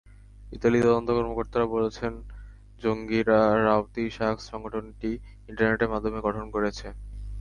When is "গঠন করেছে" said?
6.27-6.87